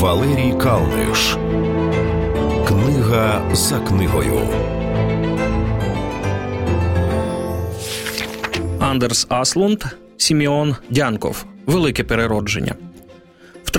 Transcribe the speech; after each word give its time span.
Валерій 0.00 0.54
Калниш. 0.62 1.36
Книга 2.68 3.54
за 3.54 3.80
книгою. 3.80 4.40
Андерс 8.78 9.26
Аслунд 9.28 9.84
Сіміон 10.16 10.76
Дянков. 10.90 11.44
Велике 11.66 12.04
переродження. 12.04 12.74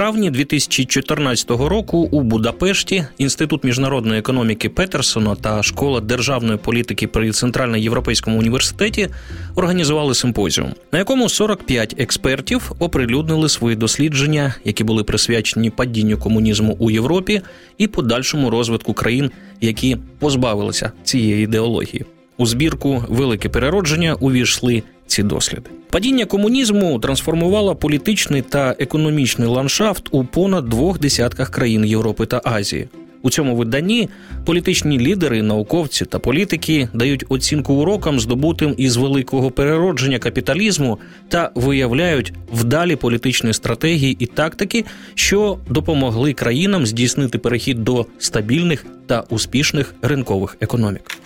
Травні 0.01 0.31
2014 0.31 1.49
року 1.49 1.97
у 2.11 2.21
Будапешті 2.21 3.05
Інститут 3.17 3.63
міжнародної 3.63 4.19
економіки 4.19 4.69
Петерсона 4.69 5.35
та 5.35 5.63
школа 5.63 5.99
державної 5.99 6.57
політики 6.57 7.07
при 7.07 7.31
Центрально-Європейському 7.31 8.39
університеті 8.39 9.09
організували 9.55 10.15
симпозіум, 10.15 10.73
на 10.91 10.99
якому 10.99 11.29
45 11.29 11.95
експертів 11.97 12.71
оприлюднили 12.79 13.49
свої 13.49 13.75
дослідження, 13.75 14.55
які 14.65 14.83
були 14.83 15.03
присвячені 15.03 15.69
падінню 15.69 16.17
комунізму 16.17 16.75
у 16.79 16.91
Європі 16.91 17.41
і 17.77 17.87
подальшому 17.87 18.49
розвитку 18.49 18.93
країн, 18.93 19.31
які 19.61 19.97
позбавилися 20.19 20.91
цієї 21.03 21.43
ідеології. 21.43 22.05
У 22.37 22.45
збірку 22.45 23.05
Велике 23.09 23.49
переродження 23.49 24.13
увійшли 24.13 24.83
ці 25.11 25.23
досліди. 25.23 25.69
Падіння 25.89 26.25
комунізму 26.25 26.99
трансформувало 26.99 27.75
політичний 27.75 28.41
та 28.41 28.75
економічний 28.79 29.47
ландшафт 29.47 30.03
у 30.11 30.23
понад 30.23 30.65
двох 30.65 30.99
десятках 30.99 31.49
країн 31.49 31.85
Європи 31.85 32.25
та 32.25 32.41
Азії. 32.43 32.87
У 33.23 33.29
цьому 33.29 33.55
виданні 33.55 34.09
політичні 34.45 34.99
лідери, 34.99 35.41
науковці 35.41 36.05
та 36.05 36.19
політики 36.19 36.89
дають 36.93 37.25
оцінку 37.29 37.73
урокам, 37.73 38.19
здобутим 38.19 38.75
із 38.77 38.95
великого 38.97 39.51
переродження 39.51 40.19
капіталізму, 40.19 40.99
та 41.29 41.51
виявляють 41.55 42.33
вдалі 42.53 42.95
політичні 42.95 43.53
стратегії 43.53 44.17
і 44.19 44.25
тактики, 44.25 44.85
що 45.15 45.57
допомогли 45.69 46.33
країнам 46.33 46.85
здійснити 46.85 47.37
перехід 47.37 47.83
до 47.83 48.05
стабільних 48.19 48.85
та 49.07 49.23
успішних 49.29 49.95
ринкових 50.01 50.57
економік. 50.61 51.21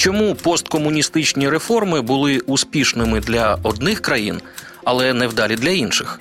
Чому 0.00 0.34
посткомуністичні 0.34 1.48
реформи 1.48 2.00
були 2.00 2.38
успішними 2.38 3.20
для 3.20 3.58
одних 3.62 4.00
країн, 4.00 4.40
але 4.84 5.12
невдалі 5.12 5.56
для 5.56 5.70
інших? 5.70 6.20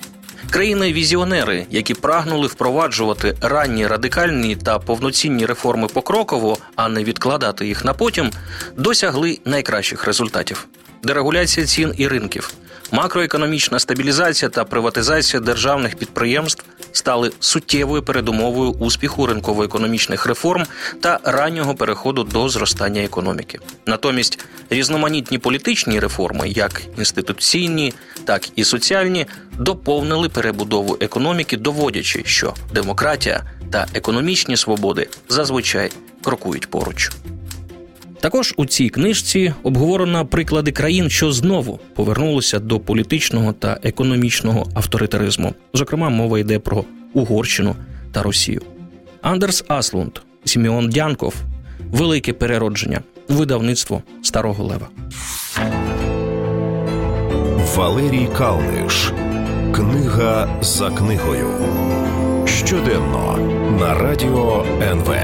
Країни-візіонери, 0.50 1.66
які 1.70 1.94
прагнули 1.94 2.48
впроваджувати 2.48 3.36
ранні 3.42 3.88
радикальні 3.88 4.56
та 4.56 4.80
повноцінні 4.80 5.46
реформи 5.46 5.88
покроково, 5.88 6.58
а 6.76 6.90
не 6.90 7.04
відкладати 7.04 7.68
їх 7.68 7.86
на 7.86 7.94
потім, 7.94 8.32
досягли 8.78 9.40
найкращих 9.46 10.06
результатів: 10.06 10.68
дерегуляція 11.04 11.66
цін 11.66 11.94
і 11.98 12.08
ринків, 12.08 12.54
макроекономічна 12.92 13.80
стабілізація 13.80 14.50
та 14.50 14.64
приватизація 14.64 15.40
державних 15.40 15.96
підприємств 15.96 16.64
стали 17.00 17.32
суттєвою 17.40 18.04
передумовою 18.04 18.72
успіху 18.72 19.28
ринково-економічних 19.28 20.28
реформ 20.28 20.66
та 21.02 21.20
раннього 21.24 21.76
переходу 21.76 22.24
до 22.24 22.50
зростання 22.50 23.02
економіки. 23.02 23.60
Натомість 23.86 24.40
різноманітні 24.70 25.38
політичні 25.38 26.00
реформи, 26.00 26.50
як 26.50 26.82
інституційні, 26.98 27.94
так 28.26 28.50
і 28.56 28.64
соціальні, 28.64 29.26
доповнили 29.60 30.30
перебудову 30.30 30.98
економіки, 31.00 31.58
доводячи, 31.58 32.22
що 32.26 32.54
демократія 32.74 33.44
та 33.72 33.88
економічні 33.94 34.58
свободи 34.58 35.08
зазвичай 35.30 35.92
крокують 36.24 36.70
поруч. 36.70 37.12
Також 38.20 38.54
у 38.58 38.66
цій 38.66 38.90
книжці 38.90 39.54
обговорено 39.64 40.26
приклади 40.26 40.72
країн, 40.72 41.10
що 41.10 41.32
знову 41.32 41.80
повернулися 41.96 42.60
до 42.60 42.80
політичного 42.80 43.54
та 43.54 43.80
економічного 43.84 44.68
авторитаризму. 44.74 45.54
Зокрема, 45.74 46.10
мова 46.10 46.40
йде 46.40 46.60
про 46.60 46.84
Угорщину 47.14 47.76
та 48.12 48.24
Росію. 48.24 48.62
Андерс 49.22 49.64
Аслунд, 49.68 50.12
Сіміон 50.46 50.90
Дянков, 50.90 51.36
Велике 51.92 52.34
переродження, 52.34 53.02
видавництво 53.28 54.04
Старого 54.24 54.64
Лева. 54.64 54.88
Валерій 57.76 58.28
Калниш. 58.38 59.12
Книга 59.76 60.60
за 60.62 60.90
книгою. 60.90 61.48
Щоденно 62.46 63.38
на 63.80 63.94
радіо 63.94 64.66
НВ. 64.82 65.16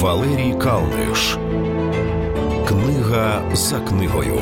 Валерій 0.00 0.54
Калниш. 0.60 1.38
Книга 2.68 3.50
за 3.54 3.80
книгою. 3.80 4.40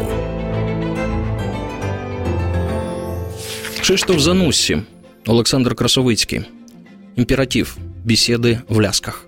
Кшиштоф 3.80 4.18
Зануссі, 4.20 4.78
Олександр 5.26 5.74
Красовицький. 5.74 6.40
Імператив. 7.16 7.76
Бесіди 8.04 8.58
в 8.68 8.80
лясках. 8.80 9.26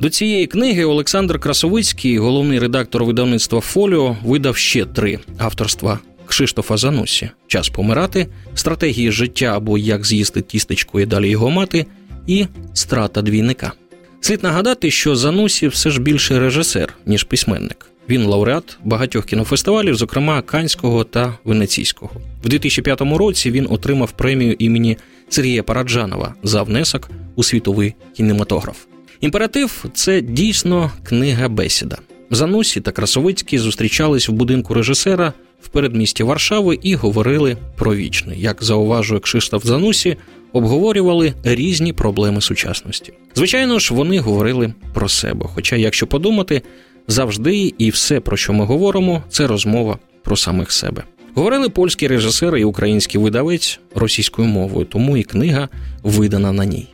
До 0.00 0.10
цієї 0.10 0.46
книги 0.46 0.84
Олександр 0.84 1.40
Красовицький, 1.40 2.18
головний 2.18 2.58
редактор 2.58 3.04
видавництва 3.04 3.60
Фоліо, 3.60 4.16
видав 4.24 4.56
ще 4.56 4.84
три 4.84 5.18
авторства 5.38 5.98
Кшиштофа 6.26 6.76
Занусі 6.76 7.30
Час 7.46 7.68
помирати, 7.68 8.26
стратегії 8.54 9.12
життя 9.12 9.46
або 9.46 9.78
як 9.78 10.06
з'їсти 10.06 10.40
тістечко 10.40 11.00
і 11.00 11.06
далі 11.06 11.28
його 11.28 11.50
мати, 11.50 11.86
і 12.26 12.46
страта 12.74 13.22
двійника. 13.22 13.72
Слід 14.20 14.42
нагадати, 14.42 14.90
що 14.90 15.16
Занусі 15.16 15.68
все 15.68 15.90
ж 15.90 16.00
більше 16.00 16.38
режисер, 16.38 16.94
ніж 17.06 17.24
письменник. 17.24 17.86
Він 18.08 18.24
лауреат 18.24 18.78
багатьох 18.84 19.24
кінофестивалів, 19.26 19.94
зокрема 19.94 20.42
Канського 20.42 21.04
та 21.04 21.38
Венеційського. 21.44 22.12
В 22.44 22.48
2005 22.48 23.00
році 23.00 23.50
він 23.50 23.66
отримав 23.70 24.12
премію 24.12 24.56
імені 24.58 24.96
Сергія 25.28 25.62
Параджанова 25.62 26.34
за 26.42 26.62
внесок 26.62 27.10
у 27.34 27.42
світовий 27.42 27.94
кінематограф. 28.16 28.76
Імператив 29.20 29.84
це 29.94 30.20
дійсно 30.20 30.90
книга 31.02 31.48
бесіда. 31.48 31.98
Занусі 32.30 32.80
та 32.80 32.92
Красовицький 32.92 33.58
зустрічались 33.58 34.28
в 34.28 34.32
будинку 34.32 34.74
режисера 34.74 35.32
в 35.62 35.68
передмісті 35.68 36.22
Варшави 36.22 36.78
і 36.82 36.94
говорили 36.94 37.56
про 37.76 37.94
вічне. 37.94 38.36
Як 38.36 38.64
зауважує 38.64 39.20
Кшиштоф 39.20 39.66
Занусі, 39.66 40.16
обговорювали 40.53 41.33
різні 41.43 41.93
проблеми 41.93 42.41
сучасності. 42.41 43.13
Звичайно 43.35 43.79
ж, 43.79 43.93
вони 43.93 44.19
говорили 44.19 44.73
про 44.93 45.09
себе. 45.09 45.45
Хоча, 45.53 45.75
якщо 45.75 46.07
подумати, 46.07 46.61
завжди 47.07 47.73
і 47.77 47.89
все, 47.89 48.19
про 48.19 48.37
що 48.37 48.53
ми 48.53 48.65
говоримо, 48.65 49.23
це 49.29 49.47
розмова 49.47 49.97
про 50.23 50.37
самих 50.37 50.71
себе. 50.71 51.03
Говорили 51.33 51.69
польські 51.69 52.07
режисери 52.07 52.61
і 52.61 52.63
український 52.63 53.21
видавець 53.21 53.79
російською 53.95 54.47
мовою, 54.47 54.85
тому 54.85 55.17
і 55.17 55.23
книга 55.23 55.69
видана 56.03 56.51
на 56.51 56.65
ній. 56.65 56.87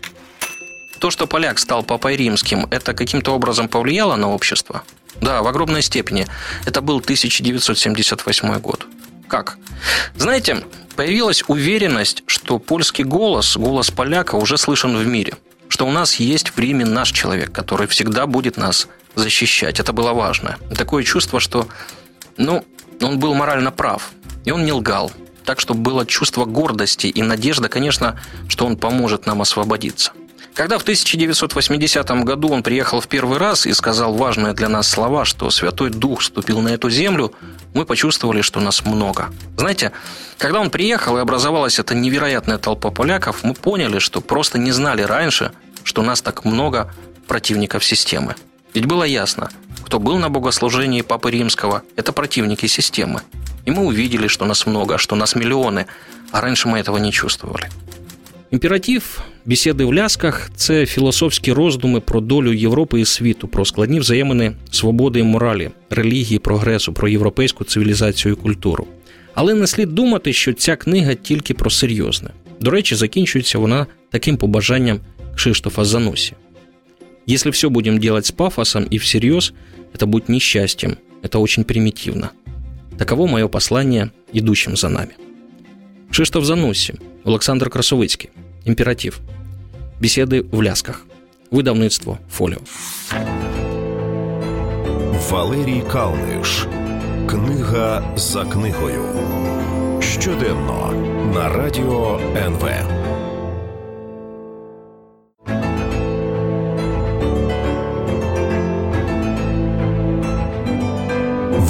То, 1.00 1.10
что 1.10 1.28
поляк 1.28 1.60
стал 1.60 1.84
папой 1.84 2.16
римским, 2.16 2.68
это 2.70 2.94
каким-то 2.94 3.34
образом 3.34 3.68
повлияло 3.68 4.18
на 4.18 4.28
общество? 4.28 4.84
Да, 5.22 5.42
в 5.42 5.48
огромной 5.48 5.82
степени. 5.82 6.28
Это 6.66 6.82
был 6.82 6.98
1978 6.98 8.60
год. 8.60 8.88
Как? 9.29 9.59
Знаете, 10.17 10.65
появилась 10.97 11.45
уверенность, 11.47 12.23
что 12.27 12.59
польский 12.59 13.05
голос, 13.05 13.57
голос 13.57 13.91
поляка 13.91 14.37
уже 14.37 14.57
слышен 14.57 14.97
в 14.97 15.07
мире. 15.07 15.35
Что 15.69 15.87
у 15.87 15.91
нас 15.91 16.17
есть 16.17 16.51
в 16.51 16.59
Риме 16.59 16.85
наш 16.85 17.11
человек, 17.11 17.53
который 17.53 17.87
всегда 17.87 18.27
будет 18.27 18.57
нас 18.57 18.89
защищать. 19.15 19.81
Это 19.81 19.93
было 19.93 20.13
важно. 20.13 20.57
Такое 20.77 21.03
чувство, 21.03 21.41
что 21.41 21.69
ну, 22.37 22.65
он 23.01 23.19
был 23.19 23.35
морально 23.35 23.73
прав. 23.73 24.13
И 24.45 24.51
он 24.51 24.65
не 24.65 24.73
лгал. 24.73 25.11
Так 25.45 25.61
что 25.61 25.75
было 25.75 26.07
чувство 26.07 26.45
гордости 26.45 27.07
и 27.07 27.23
надежда, 27.23 27.69
конечно, 27.69 28.21
что 28.49 28.67
он 28.67 28.77
поможет 28.77 29.27
нам 29.27 29.43
освободиться. 29.43 30.13
Когда 30.57 30.79
в 30.79 30.83
1980 30.83 32.25
году 32.25 32.49
он 32.49 32.63
приехал 32.63 33.01
в 33.03 33.09
первый 33.09 33.37
раз 33.37 33.67
и 33.67 33.75
сказал 33.75 34.15
важные 34.15 34.55
для 34.55 34.71
нас 34.71 34.89
слова, 34.89 35.27
что 35.27 35.51
Святой 35.51 35.91
Дух 35.91 36.23
ступил 36.23 36.63
на 36.63 36.71
эту 36.71 36.89
землю, 36.89 37.35
мы 37.75 37.85
почувствовали, 37.85 38.41
что 38.41 38.61
нас 38.61 38.83
много. 38.87 39.29
Знаете, 39.59 39.93
когда 40.39 40.59
он 40.59 40.71
приехал 40.71 41.19
и 41.19 41.21
образовалась 41.21 41.79
эта 41.79 41.95
невероятная 41.95 42.57
толпа 42.57 42.91
поляков, 42.91 43.45
мы 43.45 43.53
поняли, 43.53 43.99
что 43.99 44.23
просто 44.23 44.57
не 44.57 44.73
знали 44.73 45.03
раньше, 45.03 45.53
что 45.85 46.01
нас 46.01 46.23
так 46.23 46.47
много 46.47 46.91
противников 47.29 47.85
системы. 47.85 48.35
Ведь 48.73 48.87
было 48.87 49.05
ясно, 49.05 49.51
кто 49.85 49.99
был 49.99 50.17
на 50.17 50.31
богослужении 50.31 51.03
Папы 51.03 51.33
Римского, 51.33 51.83
это 51.97 52.15
противники 52.15 52.65
системы. 52.65 53.21
И 53.67 53.71
мы 53.71 53.85
увидели, 53.85 54.27
что 54.27 54.47
нас 54.47 54.65
много, 54.65 54.97
что 54.97 55.17
нас 55.17 55.35
миллионы, 55.35 55.87
а 56.33 56.41
раньше 56.41 56.67
мы 56.67 56.79
этого 56.79 56.97
не 56.97 57.13
чувствовали. 57.13 57.69
Імператив 58.51 59.23
бесіди 59.45 59.85
в 59.85 59.95
лясках 59.95 60.51
це 60.57 60.87
філософські 60.87 61.53
роздуми 61.53 62.01
про 62.01 62.21
долю 62.21 62.53
Європи 62.53 63.01
і 63.01 63.05
світу, 63.05 63.49
про 63.49 63.65
складні 63.65 64.01
взаємини 64.01 64.53
свободи 64.71 65.21
і 65.21 65.23
моралі, 65.23 65.71
релігії, 65.91 66.39
прогресу, 66.39 66.93
про 66.93 67.09
європейську 67.09 67.65
цивілізацію 67.65 68.35
і 68.35 68.43
культуру. 68.43 68.87
Але 69.35 69.55
не 69.55 69.67
слід 69.67 69.89
думати, 69.89 70.33
що 70.33 70.53
ця 70.53 70.77
книга 70.77 71.15
тільки 71.15 71.55
про 71.55 71.71
серйозне. 71.71 72.31
До 72.61 72.71
речі, 72.71 72.95
закінчується 72.95 73.59
вона 73.59 73.87
таким 74.11 74.37
побажанням 74.37 75.01
Кшиштофа 75.35 75.85
Занусі. 75.85 76.33
Если 77.29 77.51
все 77.51 77.69
будем 77.69 77.99
делать 77.99 78.25
с 78.25 78.31
пафосом 78.31 78.87
и 78.93 78.99
всерьез, 78.99 79.53
это 79.93 80.07
будет 80.07 80.29
несчастьем, 80.29 80.97
это 81.23 81.41
очень 81.41 81.65
примитивно. 81.65 82.31
Таково 82.97 83.27
мое 83.27 83.49
послание 83.49 84.11
идущим 84.33 84.77
за 84.77 84.89
нами. 84.89 85.26
Кшиштоф 86.11 86.45
Занусі, 86.45 86.95
Олександр 87.25 87.71
Красовицький. 87.71 88.31
Імператив. 88.65 89.21
Бесіди 90.01 90.45
в 90.53 90.63
лясках. 90.63 91.07
Видавництво 91.51 92.19
Фоліо. 92.33 92.59
Валерій 95.31 95.83
Калниш. 95.93 96.67
Книга 97.27 98.13
за 98.17 98.45
книгою. 98.45 99.03
Щоденно 100.01 100.93
на 101.35 101.49
радіо 101.49 102.21
НВ. 102.37 102.69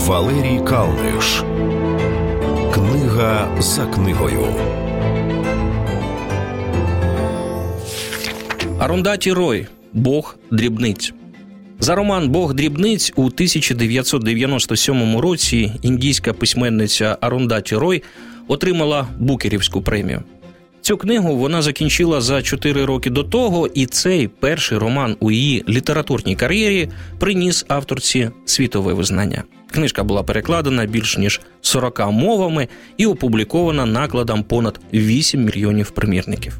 Валерій 0.07 0.61
Калниш. 0.69 1.43
Книга 3.17 3.63
за 3.63 3.87
книгою. 3.87 4.47
Арундаті 8.79 9.33
Рой. 9.33 9.67
Бог 9.93 10.37
дрібниць. 10.51 11.13
За 11.81 11.95
роман 11.95 12.29
Бог 12.29 12.55
дрібниць 12.55 13.13
у 13.17 13.25
1997 13.25 15.19
році 15.19 15.73
індійська 15.83 16.33
письменниця 16.33 17.19
Арундаті 17.21 17.77
Рой 17.77 18.03
отримала 18.49 19.09
Букерівську 19.19 19.83
премію. 19.83 20.23
Цю 20.81 20.97
книгу 20.97 21.37
вона 21.37 21.63
закінчила 21.63 22.21
за 22.21 22.43
4 22.43 22.85
роки 22.85 23.11
до 23.11 23.23
того, 23.25 23.67
і 23.67 23.87
цей 23.87 24.29
перший 24.29 24.79
роман 24.79 25.17
у 25.21 25.31
її 25.31 25.65
літературній 25.69 26.37
кар'єрі 26.37 26.89
приніс 27.19 27.65
авторці 27.69 28.31
світове 28.45 28.93
визнання. 28.93 29.43
Книжка 29.71 30.05
була 30.05 30.23
перекладена 30.23 30.87
більш 30.87 31.19
ніж 31.19 31.41
40 31.61 32.13
мовами 32.13 32.69
і 32.97 33.07
опублікована 33.07 33.87
накладом 33.87 34.43
понад 34.43 34.81
8 34.93 35.45
мільйонів 35.45 35.91
примірників. 35.91 36.59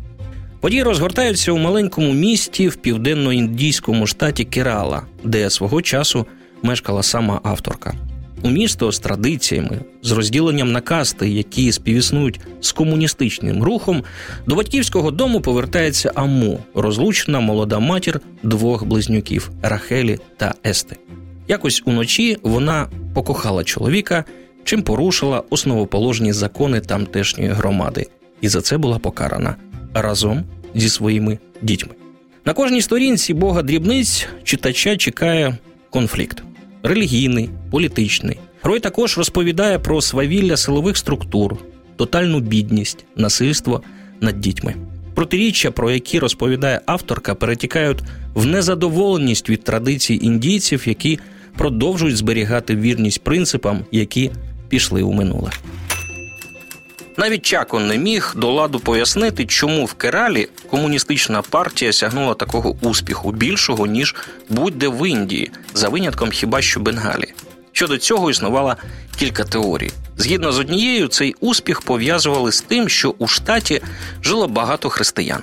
Події 0.61 0.83
розгортаються 0.83 1.53
у 1.53 1.59
маленькому 1.59 2.13
місті 2.13 2.69
в 2.69 2.77
південно-індійському 2.77 4.07
штаті 4.07 4.45
Керала, 4.45 5.03
де 5.25 5.51
свого 5.51 5.83
часу 5.83 6.27
мешкала 6.63 7.03
сама 7.03 7.41
авторка. 7.45 7.95
У 8.43 8.51
місто 8.51 8.93
з 8.93 8.99
традиціями, 8.99 9.81
з 10.03 10.13
розділенням 10.13 10.73
на 10.73 10.81
касти, 10.81 11.29
які 11.29 11.73
співіснують 11.73 12.41
з 12.61 12.73
комуністичним 12.73 13.63
рухом, 13.63 14.05
до 14.47 14.55
батьківського 14.55 15.11
дому 15.11 15.41
повертається 15.41 16.13
Аму, 16.15 16.59
розлучена 16.75 17.41
молода 17.41 17.79
матір 17.79 18.21
двох 18.43 18.85
близнюків 18.85 19.51
Рахелі 19.63 20.19
та 20.37 20.55
Ести. 20.67 20.97
Якось 21.49 21.83
уночі 21.87 22.39
вона 22.43 22.89
покохала 23.15 23.65
чоловіка, 23.65 24.25
чим 24.65 24.83
порушила 24.83 25.43
основоположні 25.51 26.33
закони 26.33 26.81
тамтешньої 26.81 27.51
громади, 27.51 28.07
і 28.41 28.49
за 28.49 28.61
це 28.61 28.79
була 28.79 28.99
покарана 28.99 29.57
разом 29.95 30.45
зі 30.75 30.89
своїми 30.89 31.39
дітьми. 31.63 31.93
На 32.45 32.53
кожній 32.53 32.83
сторінці 32.83 33.35
Бога 33.35 33.63
дрібниць 33.63 34.29
читача 34.45 34.97
чекає 34.97 35.57
конфлікт 35.91 36.43
релігійний, 36.83 37.51
політичний. 37.71 38.39
Рой 38.63 38.81
також 38.81 39.19
розповідає 39.19 39.79
про 39.79 40.01
свавілля 40.01 40.57
силових 40.57 40.97
структур, 40.97 41.57
тотальну 41.97 42.41
бідність, 42.41 43.05
насильство 43.17 43.83
над 44.21 44.41
дітьми. 44.41 44.75
Протиріччя, 45.15 45.71
про 45.71 45.91
які 45.91 46.19
розповідає 46.19 46.81
авторка, 46.87 47.35
перетікають 47.35 47.99
в 48.35 48.47
незадоволеність 48.47 49.51
від 49.51 49.65
традицій 49.65 50.19
індійців, 50.23 50.89
які 50.89 51.19
продовжують 51.59 52.17
зберігати 52.17 52.77
вірність 52.77 53.25
принципам, 53.25 53.85
які 53.93 54.31
пішли 54.69 55.03
у 55.03 55.13
минуле. 55.13 55.51
Навіть 57.19 57.43
Чакон 57.43 57.87
не 57.87 57.99
міг 57.99 58.35
до 58.37 58.53
ладу 58.53 58.81
пояснити, 58.81 59.47
чому 59.47 59.85
в 59.85 59.95
Кералі 59.95 60.49
комуністична 60.71 61.43
партія 61.43 61.93
сягнула 61.93 62.35
такого 62.35 62.77
успіху 62.81 63.33
більшого 63.33 63.87
ніж 63.87 64.15
будь-де 64.49 64.89
в 64.89 65.09
Індії, 65.09 65.51
за 65.75 65.89
винятком 65.89 66.31
хіба 66.31 66.63
що 66.63 66.81
Бенгалі. 66.81 67.33
Щодо 67.73 67.99
цього 67.99 68.31
існувало 68.31 68.77
кілька 69.19 69.45
теорій. 69.45 69.91
Згідно 70.19 70.53
з 70.53 70.59
однією, 70.59 71.09
цей 71.09 71.35
успіх 71.41 71.81
пов'язували 71.81 72.53
з 72.53 72.61
тим, 72.61 72.89
що 72.89 73.15
у 73.19 73.27
штаті 73.27 73.83
жило 74.23 74.49
багато 74.49 74.89
християн. 74.89 75.43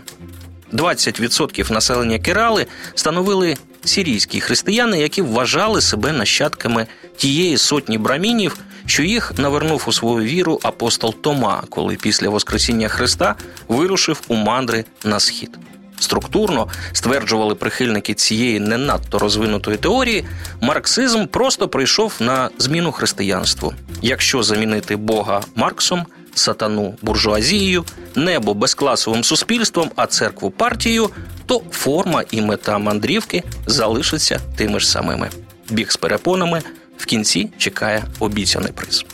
20% 0.73 1.71
населення 1.71 2.19
Керали 2.19 2.65
становили 2.95 3.57
сирійські 3.85 4.39
християни, 4.39 4.99
які 4.99 5.21
вважали 5.21 5.81
себе 5.81 6.11
нащадками 6.11 6.87
тієї 7.17 7.57
сотні 7.57 7.97
брамінів, 7.97 8.57
що 8.85 9.03
їх 9.03 9.33
навернув 9.37 9.83
у 9.87 9.93
свою 9.93 10.25
віру 10.25 10.59
апостол 10.63 11.15
Тома, 11.21 11.63
коли 11.69 11.95
після 11.95 12.29
Воскресіння 12.29 12.87
Христа 12.87 13.35
вирушив 13.67 14.21
у 14.27 14.35
мандри 14.35 14.85
на 15.03 15.19
схід. 15.19 15.57
Структурно 15.99 16.67
стверджували 16.91 17.55
прихильники 17.55 18.13
цієї 18.13 18.59
не 18.59 18.77
надто 18.77 19.19
розвинутої 19.19 19.77
теорії, 19.77 20.25
марксизм 20.61 21.25
просто 21.25 21.67
прийшов 21.67 22.13
на 22.19 22.49
зміну 22.57 22.91
християнству. 22.91 23.73
Якщо 24.01 24.43
замінити 24.43 24.95
Бога 24.95 25.41
Марксом, 25.55 26.05
сатану 26.35 26.95
буржуазією, 27.01 27.85
небо 28.15 28.53
безкласовим 28.53 29.23
суспільством, 29.23 29.91
а 29.95 30.07
церкву 30.07 30.51
партією, 30.51 31.09
то 31.45 31.61
форма 31.71 32.23
і 32.31 32.41
мета 32.41 32.77
мандрівки 32.77 33.43
залишаться 33.67 34.39
тими 34.55 34.79
ж 34.79 34.87
самими. 34.87 35.29
Біг 35.69 35.91
з 35.91 35.97
перепонами 35.97 36.61
в 36.97 37.05
кінці 37.05 37.49
чекає 37.57 38.03
обіцяний 38.19 38.71
приз. 38.71 39.05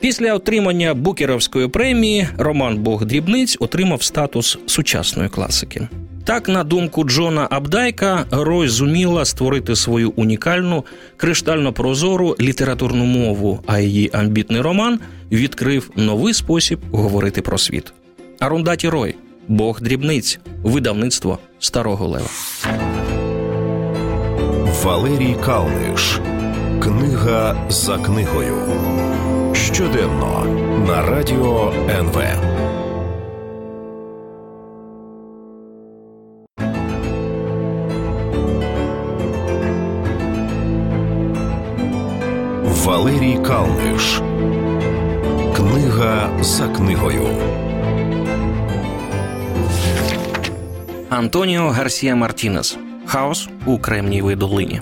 Після 0.00 0.34
отримання 0.34 0.94
Букеровської 0.94 1.68
премії 1.68 2.28
роман 2.38 2.78
Бог 2.78 3.04
дрібниць 3.04 3.56
отримав 3.60 4.02
статус 4.02 4.58
сучасної 4.66 5.28
класики. 5.28 5.88
Так, 6.24 6.48
на 6.48 6.64
думку 6.64 7.04
Джона 7.04 7.48
Абдайка, 7.50 8.26
Рой 8.30 8.68
зуміла 8.68 9.24
створити 9.24 9.76
свою 9.76 10.10
унікальну 10.16 10.84
криштально 11.16 11.72
прозору 11.72 12.36
літературну 12.40 13.04
мову, 13.04 13.60
а 13.66 13.78
її 13.78 14.10
амбітний 14.12 14.60
роман 14.60 15.00
відкрив 15.32 15.90
новий 15.96 16.34
спосіб 16.34 16.80
говорити 16.92 17.42
про 17.42 17.58
світ. 17.58 17.92
Арундаті 18.40 18.88
Рой, 18.88 19.14
Бог 19.48 19.80
дрібниць, 19.80 20.38
видавництво 20.62 21.38
Старого 21.58 22.06
Лева. 22.08 22.28
Валерій 24.82 25.36
Калниш. 25.44 26.20
Книга 26.82 27.66
за 27.70 27.98
книгою. 27.98 28.56
Щоденно 29.54 30.46
на 30.86 31.02
радіо 31.02 31.72
НВ. 31.88 32.53
Калниш. 43.46 44.20
Книга 45.56 46.42
за 46.42 46.68
книгою. 46.68 47.28
Антоніо 51.10 51.68
Гарсія 51.68 52.16
Мартінес 52.16 52.78
Хаос 53.06 53.48
у 53.66 53.78
Кремнієвій 53.78 54.36
долині. 54.36 54.80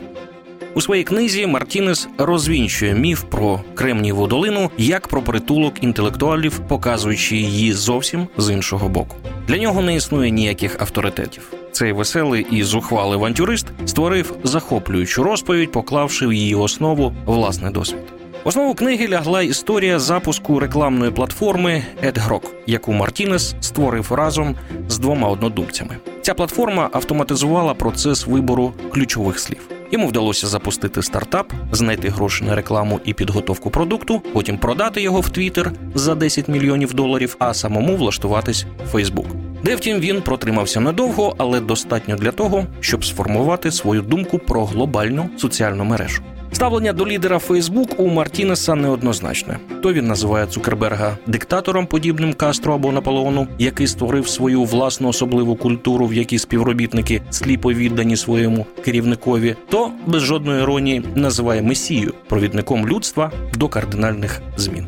У 0.74 0.80
своїй 0.80 1.04
книзі 1.04 1.46
Мартінес 1.46 2.08
розвінчує 2.18 2.94
міф 2.94 3.22
про 3.30 3.60
Кремнієву 3.74 4.26
долину 4.26 4.70
як 4.78 5.08
про 5.08 5.22
притулок 5.22 5.82
інтелектуалів, 5.82 6.60
показуючи 6.68 7.36
її 7.36 7.72
зовсім 7.72 8.28
з 8.36 8.52
іншого 8.52 8.88
боку. 8.88 9.16
Для 9.48 9.58
нього 9.58 9.82
не 9.82 9.96
існує 9.96 10.30
ніяких 10.30 10.80
авторитетів. 10.80 11.52
Цей 11.72 11.92
веселий 11.92 12.46
і 12.50 12.62
зухвалий 12.62 13.14
авантюрист 13.14 13.66
створив 13.86 14.34
захоплюючу 14.44 15.22
розповідь, 15.22 15.72
поклавши 15.72 16.26
в 16.26 16.32
її 16.32 16.54
основу 16.54 17.14
власний 17.26 17.72
досвід. 17.72 18.21
В 18.44 18.48
основу 18.48 18.74
книги 18.74 19.08
лягла 19.08 19.42
історія 19.42 19.98
запуску 19.98 20.60
рекламної 20.60 21.10
платформи 21.10 21.82
AdGrock, 22.04 22.42
яку 22.66 22.92
Мартінес 22.92 23.54
створив 23.60 24.12
разом 24.12 24.56
з 24.88 24.98
двома 24.98 25.28
однодумцями. 25.28 25.96
Ця 26.22 26.34
платформа 26.34 26.90
автоматизувала 26.92 27.74
процес 27.74 28.26
вибору 28.26 28.72
ключових 28.92 29.38
слів. 29.38 29.68
Йому 29.90 30.06
вдалося 30.06 30.46
запустити 30.46 31.02
стартап, 31.02 31.52
знайти 31.72 32.08
гроші 32.08 32.44
на 32.44 32.56
рекламу 32.56 33.00
і 33.04 33.14
підготовку 33.14 33.70
продукту, 33.70 34.22
потім 34.32 34.58
продати 34.58 35.02
його 35.02 35.20
в 35.20 35.28
Твіттер 35.28 35.72
за 35.94 36.14
10 36.14 36.48
мільйонів 36.48 36.94
доларів, 36.94 37.36
а 37.38 37.54
самому 37.54 37.96
влаштуватись 37.96 38.66
в 38.84 38.88
Фейсбук. 38.88 39.26
Де 39.64 39.76
втім 39.76 39.98
він 39.98 40.22
протримався 40.22 40.80
недовго, 40.80 41.34
але 41.38 41.60
достатньо 41.60 42.16
для 42.16 42.30
того, 42.32 42.66
щоб 42.80 43.04
сформувати 43.04 43.70
свою 43.70 44.02
думку 44.02 44.38
про 44.38 44.64
глобальну 44.64 45.30
соціальну 45.38 45.84
мережу. 45.84 46.22
Ставлення 46.52 46.92
до 46.92 47.06
лідера 47.06 47.38
Фейсбук 47.38 48.00
у 48.00 48.08
Мартінеса 48.08 48.74
неоднозначне. 48.74 49.58
То 49.82 49.92
він 49.92 50.06
називає 50.06 50.46
Цукерберга 50.46 51.18
диктатором, 51.26 51.86
подібним 51.86 52.34
Кастро 52.34 52.74
або 52.74 52.92
Наполеону, 52.92 53.46
який 53.58 53.86
створив 53.86 54.28
свою 54.28 54.64
власну 54.64 55.08
особливу 55.08 55.56
культуру, 55.56 56.06
в 56.06 56.14
якій 56.14 56.38
співробітники 56.38 57.22
сліпо 57.30 57.72
віддані 57.72 58.16
своєму 58.16 58.66
керівникові, 58.84 59.56
то 59.68 59.90
без 60.06 60.22
жодної 60.22 60.62
іронії 60.62 61.04
називає 61.14 61.62
Месію, 61.62 62.14
провідником 62.28 62.88
людства 62.88 63.32
до 63.54 63.68
кардинальних 63.68 64.40
змін. 64.56 64.86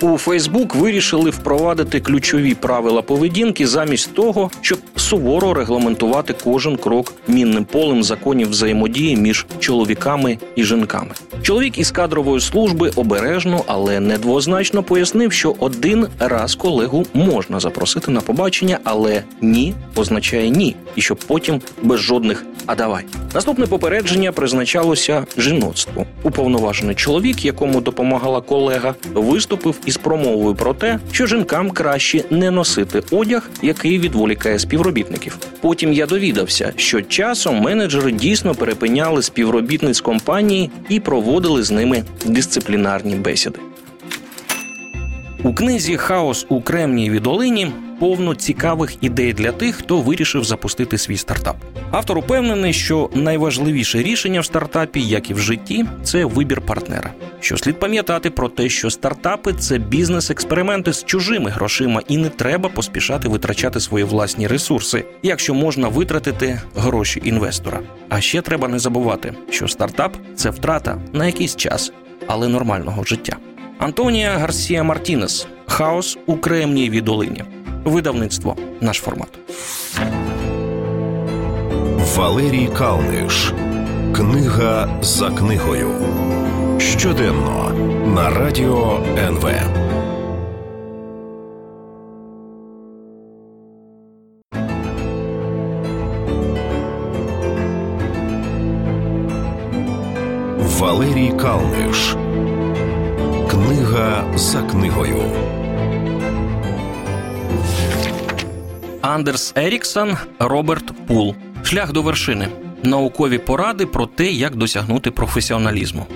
У 0.00 0.18
Фейсбук 0.18 0.74
вирішили 0.74 1.30
впровадити 1.30 2.00
ключові 2.00 2.54
правила 2.54 3.02
поведінки 3.02 3.66
замість 3.66 4.14
того, 4.14 4.50
щоб 4.60 4.78
суворо 5.08 5.54
регламентувати 5.54 6.34
кожен 6.44 6.76
крок 6.76 7.14
мінним 7.28 7.64
полем 7.64 8.02
законів 8.02 8.50
взаємодії 8.50 9.16
між 9.16 9.46
чоловіками 9.58 10.38
і 10.56 10.64
жінками. 10.64 11.10
Чоловік 11.42 11.78
із 11.78 11.90
кадрової 11.90 12.40
служби 12.40 12.90
обережно, 12.96 13.64
але 13.66 14.00
недвозначно 14.00 14.82
пояснив, 14.82 15.32
що 15.32 15.54
один 15.58 16.06
раз 16.18 16.54
колегу 16.54 17.06
можна 17.14 17.60
запросити 17.60 18.10
на 18.10 18.20
побачення, 18.20 18.78
але 18.84 19.22
ні 19.40 19.74
означає 19.96 20.50
ні, 20.50 20.76
і 20.96 21.00
щоб 21.00 21.18
потім 21.18 21.60
без 21.82 22.00
жодних 22.00 22.44
а 22.68 22.74
давай. 22.74 23.04
Наступне 23.34 23.66
попередження 23.66 24.32
призначалося 24.32 25.26
жіноцтву. 25.38 26.06
Уповноважений 26.22 26.94
чоловік, 26.94 27.44
якому 27.44 27.80
допомагала 27.80 28.40
колега, 28.40 28.94
виступив 29.14 29.80
із 29.86 29.96
промовою 29.96 30.54
про 30.54 30.74
те, 30.74 30.98
що 31.12 31.26
жінкам 31.26 31.70
краще 31.70 32.24
не 32.30 32.50
носити 32.50 33.02
одяг, 33.10 33.50
який 33.62 33.98
відволікає 33.98 34.58
співробітників. 34.58 35.38
Потім 35.60 35.92
я 35.92 36.06
довідався, 36.06 36.72
що 36.76 37.02
часом 37.02 37.60
менеджери 37.60 38.12
дійсно 38.12 38.54
перепиняли 38.54 39.22
співробітниць 39.22 40.00
компанії 40.00 40.70
і 40.88 41.00
проводили 41.00 41.62
з 41.62 41.70
ними 41.70 42.04
дисциплінарні 42.26 43.14
бесіди. 43.14 43.58
У 45.42 45.54
книзі 45.54 45.96
Хаос 45.96 46.46
у 46.48 46.60
Кремнієвій 46.60 47.20
долині 47.20 47.72
повно 47.98 48.34
цікавих 48.34 48.96
ідей 49.00 49.32
для 49.32 49.52
тих, 49.52 49.76
хто 49.76 50.00
вирішив 50.00 50.44
запустити 50.44 50.98
свій 50.98 51.16
стартап. 51.16 51.56
Автор 51.90 52.18
упевнений, 52.18 52.72
що 52.72 53.10
найважливіше 53.14 54.02
рішення 54.02 54.40
в 54.40 54.44
стартапі, 54.44 55.00
як 55.00 55.30
і 55.30 55.34
в 55.34 55.38
житті, 55.38 55.86
це 56.02 56.24
вибір 56.24 56.60
партнера. 56.60 57.12
Що 57.40 57.56
слід 57.56 57.80
пам'ятати 57.80 58.30
про 58.30 58.48
те, 58.48 58.68
що 58.68 58.90
стартапи 58.90 59.52
це 59.52 59.78
бізнес-експерименти 59.78 60.92
з 60.92 61.04
чужими 61.04 61.50
грошима, 61.50 62.02
і 62.08 62.16
не 62.16 62.28
треба 62.28 62.68
поспішати 62.68 63.28
витрачати 63.28 63.80
свої 63.80 64.04
власні 64.04 64.46
ресурси, 64.46 65.04
якщо 65.22 65.54
можна 65.54 65.88
витратити 65.88 66.60
гроші 66.76 67.22
інвестора. 67.24 67.80
А 68.08 68.20
ще 68.20 68.42
треба 68.42 68.68
не 68.68 68.78
забувати, 68.78 69.34
що 69.50 69.68
стартап 69.68 70.16
це 70.36 70.50
втрата 70.50 70.98
на 71.12 71.26
якийсь 71.26 71.56
час, 71.56 71.92
але 72.26 72.48
нормального 72.48 73.04
життя. 73.04 73.36
Антонія 73.78 74.38
Гарсія 74.38 74.82
Мартінес 74.82 75.46
Хаос 75.66 76.18
у 76.26 76.36
Кремнієвій 76.36 77.00
долині. 77.00 77.44
Видавництво 77.88 78.56
наш 78.80 78.98
формат. 78.98 79.28
Валерій 82.16 82.68
Калниш. 82.78 83.52
Книга 84.16 84.88
за 85.02 85.30
книгою. 85.30 85.90
Щоденно 86.78 87.72
на 88.14 88.30
радіо 88.30 89.00
НВ. 89.28 89.48
Валерій 100.78 101.32
Калниш. 101.40 102.16
Книга 103.50 104.24
за 104.36 104.62
книгою. 104.62 105.22
Андерс 109.08 109.52
Еріксон, 109.56 110.16
Роберт 110.38 111.06
Пул. 111.06 111.34
Шлях 111.62 111.92
до 111.92 112.02
вершини. 112.02 112.48
Наукові 112.82 113.38
поради 113.38 113.86
про 113.86 114.06
те, 114.06 114.26
як 114.26 114.56
досягнути 114.56 115.10
професіоналізму. 115.10 116.06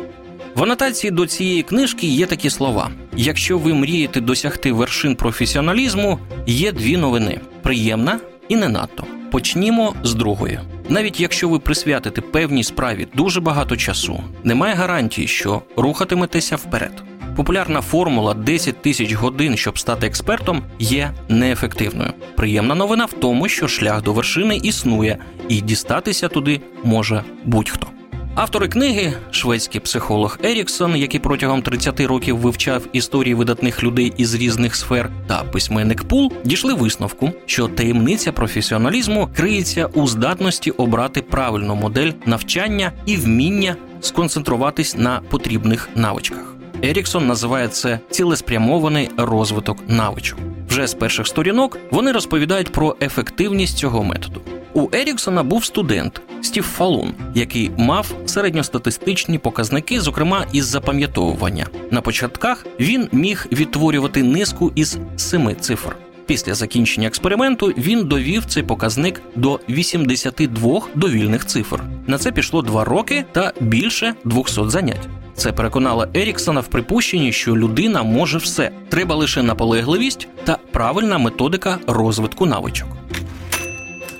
В 0.54 0.62
анотації 0.62 1.10
до 1.10 1.26
цієї 1.26 1.62
книжки 1.62 2.06
є 2.06 2.26
такі 2.26 2.50
слова: 2.50 2.90
якщо 3.16 3.58
ви 3.58 3.74
мрієте 3.74 4.20
досягти 4.20 4.72
вершин 4.72 5.16
професіоналізму, 5.16 6.18
є 6.46 6.72
дві 6.72 6.96
новини: 6.96 7.40
приємна 7.62 8.20
і 8.48 8.56
не 8.56 8.68
надто. 8.68 9.04
Почнімо 9.30 9.94
з 10.02 10.14
другої. 10.14 10.60
Навіть 10.88 11.20
якщо 11.20 11.48
ви 11.48 11.58
присвятите 11.58 12.20
певній 12.20 12.64
справі 12.64 13.08
дуже 13.14 13.40
багато 13.40 13.76
часу, 13.76 14.20
немає 14.44 14.74
гарантії, 14.74 15.28
що 15.28 15.62
рухатиметеся 15.76 16.56
вперед. 16.56 17.02
Популярна 17.36 17.80
формула 17.80 18.34
10 18.34 18.82
тисяч 18.82 19.12
годин, 19.12 19.56
щоб 19.56 19.78
стати 19.78 20.06
експертом, 20.06 20.62
є 20.78 21.10
неефективною. 21.28 22.12
Приємна 22.36 22.74
новина 22.74 23.04
в 23.04 23.12
тому, 23.12 23.48
що 23.48 23.68
шлях 23.68 24.02
до 24.02 24.12
вершини 24.12 24.56
існує, 24.56 25.18
і 25.48 25.60
дістатися 25.60 26.28
туди 26.28 26.60
може 26.84 27.24
будь-хто. 27.44 27.86
Автори 28.34 28.68
книги, 28.68 29.12
шведський 29.30 29.80
психолог 29.80 30.38
Еріксон, 30.44 30.96
який 30.96 31.20
протягом 31.20 31.62
30 31.62 32.00
років 32.00 32.38
вивчав 32.38 32.82
історії 32.92 33.34
видатних 33.34 33.82
людей 33.82 34.12
із 34.16 34.34
різних 34.34 34.76
сфер, 34.76 35.10
та 35.26 35.44
письменник 35.44 36.04
Пул 36.04 36.32
дійшли 36.44 36.74
висновку, 36.74 37.30
що 37.46 37.68
таємниця 37.68 38.32
професіоналізму 38.32 39.28
криється 39.36 39.86
у 39.86 40.06
здатності 40.06 40.70
обрати 40.70 41.22
правильну 41.22 41.74
модель 41.74 42.12
навчання 42.26 42.92
і 43.06 43.16
вміння 43.16 43.76
сконцентруватись 44.00 44.96
на 44.96 45.20
потрібних 45.30 45.88
навичках. 45.94 46.51
Еріксон 46.82 47.26
називає 47.26 47.68
це 47.68 47.98
цілеспрямований 48.10 49.10
розвиток 49.16 49.78
навичок. 49.88 50.38
Вже 50.68 50.86
з 50.86 50.94
перших 50.94 51.26
сторінок 51.26 51.78
вони 51.90 52.12
розповідають 52.12 52.72
про 52.72 52.96
ефективність 53.00 53.78
цього 53.78 54.04
методу. 54.04 54.40
У 54.74 54.88
Еріксона 54.92 55.42
був 55.42 55.64
студент 55.64 56.22
Стів 56.42 56.64
Фалун, 56.64 57.14
який 57.34 57.70
мав 57.78 58.14
середньостатистичні 58.26 59.38
показники, 59.38 60.00
зокрема 60.00 60.46
із 60.52 60.66
запам'ятовування. 60.66 61.66
На 61.90 62.00
початках 62.00 62.66
він 62.80 63.08
міг 63.12 63.46
відтворювати 63.52 64.22
низку 64.22 64.72
із 64.74 64.98
семи 65.16 65.54
цифр. 65.54 65.96
Після 66.26 66.54
закінчення 66.54 67.08
експерименту 67.08 67.66
він 67.66 68.04
довів 68.04 68.44
цей 68.44 68.62
показник 68.62 69.22
до 69.36 69.60
82 69.68 70.80
довільних 70.94 71.46
цифр. 71.46 71.82
На 72.06 72.18
це 72.18 72.32
пішло 72.32 72.62
два 72.62 72.84
роки 72.84 73.24
та 73.32 73.52
більше 73.60 74.14
200 74.24 74.70
занять. 74.70 75.08
Це 75.42 75.52
переконало 75.52 76.06
Еріксона 76.14 76.60
в 76.60 76.68
припущенні, 76.68 77.32
що 77.32 77.56
людина 77.56 78.02
може 78.02 78.38
все. 78.38 78.70
Треба 78.88 79.14
лише 79.14 79.42
наполегливість 79.42 80.28
та 80.44 80.58
правильна 80.72 81.18
методика 81.18 81.78
розвитку 81.86 82.46
навичок. 82.46 82.88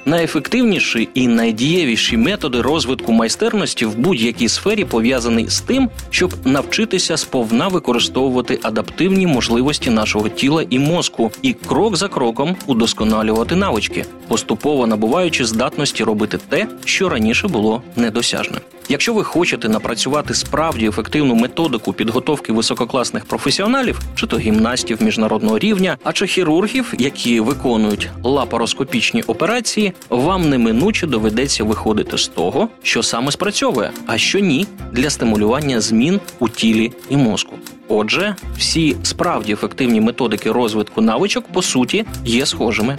Найефективніші 0.05 1.09
і 1.15 1.29
найдієвіші 1.29 2.17
методи 2.17 2.61
розвитку 2.61 3.13
майстерності 3.13 3.87
в 3.87 3.99
будь-якій 3.99 4.49
сфері 4.49 4.85
пов'язані 4.85 5.49
з 5.49 5.61
тим, 5.61 5.91
щоб 6.11 6.35
навчитися 6.45 7.17
сповна 7.17 7.69
використовувати 7.69 8.59
адаптивні 8.63 9.27
можливості 9.27 9.91
нашого 9.91 10.29
тіла 10.29 10.65
і 10.71 10.79
мозку, 10.79 11.31
і 11.43 11.53
крок 11.53 11.97
за 11.97 12.09
кроком 12.09 12.57
удосконалювати 12.67 13.57
навички, 13.57 14.05
поступово 14.29 14.87
набуваючи 14.87 15.45
здатності 15.45 16.05
робити 16.05 16.39
те, 16.49 16.67
що 16.85 17.09
раніше 17.09 17.49
було 17.49 17.83
недосяжним. 17.97 18.61
Якщо 18.89 19.15
ви 19.15 19.25
хочете 19.25 19.69
напрацювати 19.69 20.35
справді 20.35 20.87
ефективну 20.87 21.35
методику 21.35 21.93
підготовки 21.93 22.53
висококласних 22.53 23.25
професіоналів, 23.25 24.01
чи 24.15 24.27
то 24.27 24.39
гімнастів 24.39 25.03
міжнародного 25.03 25.59
рівня, 25.59 25.97
а 26.05 26.13
чи 26.13 26.27
хірургів, 26.27 26.95
які 26.99 27.41
виконують 27.41 28.09
лапароскопічні 28.23 29.23
операції, 29.23 29.92
вам 30.09 30.51
неминуче 30.51 31.07
доведеться 31.07 31.65
виходити 31.65 32.19
з 32.19 32.29
того, 32.29 32.69
що 32.83 33.03
саме 33.03 33.33
спрацьовує, 33.33 33.91
а 34.07 34.19
що 34.19 34.39
ні, 34.39 34.67
для 34.93 35.11
стимулювання 35.11 35.81
змін 35.81 36.21
у 36.39 36.49
тілі 36.49 36.93
і 37.11 37.17
мозку. 37.17 37.57
Отже, 37.89 38.37
всі 38.59 38.97
справді 39.03 39.53
ефективні 39.53 40.01
методики 40.01 40.53
розвитку 40.53 41.01
навичок 41.01 41.45
по 41.53 41.63
суті 41.63 42.05
є 42.25 42.47
схожими. 42.47 42.99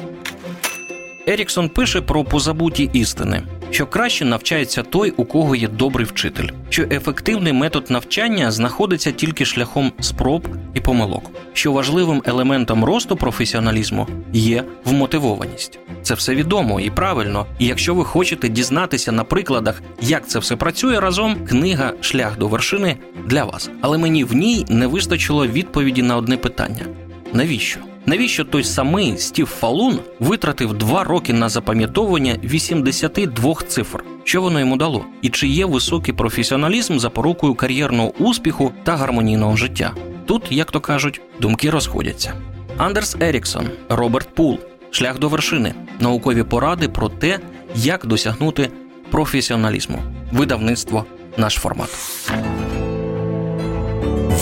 Еріксон 1.27 1.69
пише 1.69 2.01
про 2.01 2.23
позабуті 2.23 2.89
істини, 2.93 3.41
що 3.73 3.85
краще 3.85 4.25
навчається 4.25 4.83
той, 4.83 5.13
у 5.17 5.25
кого 5.25 5.55
є 5.55 5.67
добрий 5.67 6.05
вчитель, 6.05 6.47
що 6.69 6.83
ефективний 6.91 7.53
метод 7.53 7.85
навчання 7.89 8.51
знаходиться 8.51 9.11
тільки 9.11 9.45
шляхом 9.45 9.91
спроб 9.99 10.47
і 10.73 10.79
помилок, 10.79 11.31
що 11.53 11.71
важливим 11.71 12.21
елементом 12.25 12.83
росту 12.83 13.15
професіоналізму 13.15 14.07
є 14.33 14.63
вмотивованість. 14.85 15.79
Це 16.01 16.13
все 16.13 16.35
відомо 16.35 16.79
і 16.79 16.89
правильно. 16.89 17.45
І 17.59 17.65
якщо 17.65 17.95
ви 17.95 18.05
хочете 18.05 18.49
дізнатися 18.49 19.11
на 19.11 19.23
прикладах, 19.23 19.81
як 20.01 20.27
це 20.27 20.39
все 20.39 20.55
працює 20.55 20.99
разом, 20.99 21.45
книга 21.45 21.93
Шлях 22.01 22.37
до 22.37 22.47
вершини 22.47 22.97
для 23.25 23.43
вас. 23.43 23.69
Але 23.81 23.97
мені 23.97 24.23
в 24.23 24.35
ній 24.35 24.65
не 24.69 24.87
вистачило 24.87 25.47
відповіді 25.47 26.01
на 26.01 26.17
одне 26.17 26.37
питання: 26.37 26.85
навіщо? 27.33 27.79
Навіщо 28.05 28.45
той 28.45 28.63
самий 28.63 29.17
Стів 29.17 29.45
Фалун 29.48 30.00
витратив 30.19 30.74
два 30.74 31.03
роки 31.03 31.33
на 31.33 31.50
запам'ятовування 31.50 32.38
82 32.43 33.55
цифр? 33.67 34.03
Що 34.24 34.41
воно 34.41 34.60
йому 34.60 34.77
дало? 34.77 35.05
І 35.22 35.29
чи 35.29 35.48
є 35.48 35.65
високий 35.65 36.13
професіоналізм 36.13 36.98
запорукою 36.98 37.55
кар'єрного 37.55 38.10
успіху 38.19 38.72
та 38.83 38.95
гармонійного 38.95 39.55
життя? 39.55 39.93
Тут, 40.25 40.51
як 40.51 40.72
то 40.72 40.79
кажуть, 40.79 41.22
думки 41.41 41.69
розходяться. 41.69 42.33
Андерс 42.77 43.15
Еріксон, 43.19 43.67
Роберт 43.89 44.36
Пул, 44.36 44.60
шлях 44.91 45.19
до 45.19 45.29
вершини, 45.29 45.74
наукові 46.00 46.43
поради 46.43 46.89
про 46.89 47.10
те, 47.10 47.39
як 47.75 48.05
досягнути 48.05 48.69
професіоналізму. 49.12 50.00
Видавництво 50.31 51.05
наш 51.38 51.53
формат. 51.53 51.89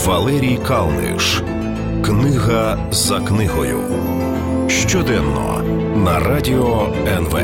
Валерій 0.05 0.59
Калниш. 0.67 1.41
Книга 2.05 2.77
за 2.91 3.19
книгою. 3.19 3.79
Щоденно 4.67 5.63
на 5.95 6.19
радіо 6.19 6.93
НВ. 7.07 7.39